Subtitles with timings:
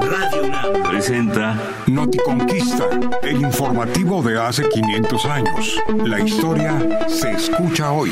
[0.00, 2.88] Radio UNAM presenta Noticonquista,
[3.22, 5.78] el informativo de hace 500 años.
[6.04, 8.10] La historia se escucha hoy.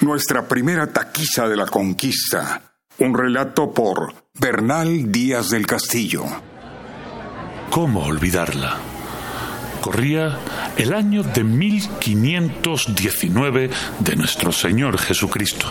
[0.00, 2.62] Nuestra primera taquiza de la conquista.
[2.98, 6.24] Un relato por Bernal Díaz del Castillo.
[7.70, 8.93] ¿Cómo olvidarla?
[9.84, 10.38] Corría
[10.78, 15.70] el año de 1519 de nuestro Señor Jesucristo.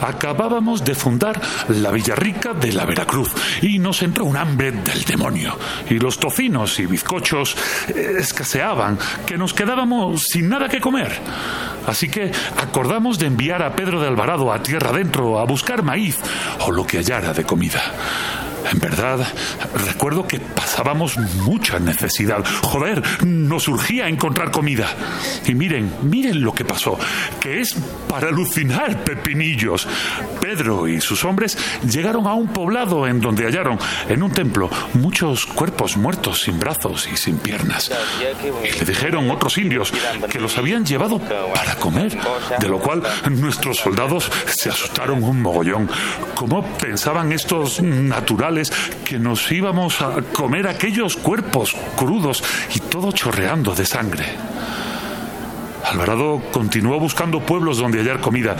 [0.00, 3.32] Acabábamos de fundar la Villarrica de la Veracruz
[3.62, 5.56] y nos entró un hambre del demonio.
[5.88, 7.56] Y los tocinos y bizcochos
[7.86, 11.12] eh, escaseaban, que nos quedábamos sin nada que comer.
[11.86, 16.18] Así que acordamos de enviar a Pedro de Alvarado a tierra adentro a buscar maíz
[16.66, 17.80] o lo que hallara de comida.
[18.72, 19.26] En verdad,
[19.86, 22.44] recuerdo que pasábamos mucha necesidad.
[22.62, 24.88] Joder, nos surgía encontrar comida.
[25.46, 26.98] Y miren, miren lo que pasó,
[27.40, 27.76] que es
[28.08, 29.86] para alucinar pepinillos.
[30.40, 31.56] Pedro y sus hombres
[31.88, 37.08] llegaron a un poblado en donde hallaron, en un templo, muchos cuerpos muertos sin brazos
[37.12, 37.90] y sin piernas.
[38.64, 39.92] Y le dijeron otros indios
[40.30, 42.16] que los habían llevado para comer,
[42.58, 45.88] de lo cual nuestros soldados se asustaron un mogollón.
[46.34, 48.55] ¿Cómo pensaban estos naturales?
[49.04, 52.42] Que nos íbamos a comer aquellos cuerpos crudos
[52.74, 54.24] y todo chorreando de sangre.
[55.84, 58.56] Alvarado continuó buscando pueblos donde hallar comida,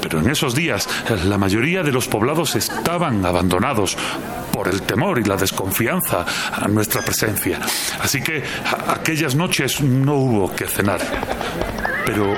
[0.00, 0.88] pero en esos días
[1.26, 3.96] la mayoría de los poblados estaban abandonados
[4.52, 7.60] por el temor y la desconfianza a nuestra presencia.
[8.00, 8.42] Así que
[8.88, 11.00] aquellas noches no hubo que cenar.
[12.06, 12.34] Pero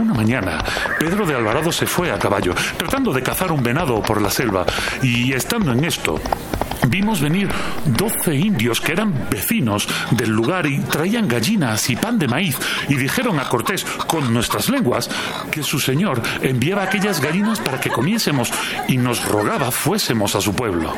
[0.00, 0.64] una mañana,
[0.98, 4.66] Pedro de Alvarado se fue a caballo, tratando de cazar un venado por la selva,
[5.02, 6.20] y estando en esto,
[6.88, 7.48] vimos venir
[7.84, 12.56] doce indios que eran vecinos del lugar y traían gallinas y pan de maíz
[12.88, 15.10] y dijeron a Cortés con nuestras lenguas
[15.50, 18.52] que su señor enviaba aquellas gallinas para que comiésemos
[18.88, 20.92] y nos rogaba fuésemos a su pueblo.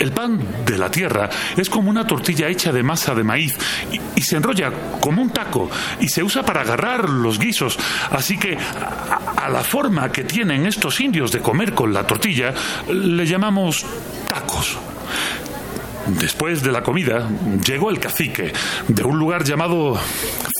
[0.00, 3.54] El pan de la tierra es como una tortilla hecha de masa de maíz
[4.16, 7.78] y, se enrolla como un taco y se usa para agarrar los guisos.
[8.10, 12.54] Así que a la forma que tienen estos indios de comer con la tortilla
[12.88, 13.84] le llamamos.
[16.18, 17.28] Después de la comida,
[17.64, 18.52] llegó el cacique
[18.88, 19.98] de un lugar llamado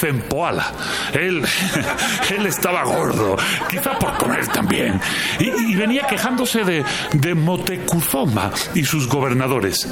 [0.00, 0.72] Zempoala.
[1.12, 1.42] Él,
[2.36, 3.36] él estaba gordo,
[3.68, 5.00] quizá por comer también,
[5.38, 9.88] y, venía quejándose de, de Motecuzoma y sus gobernadores.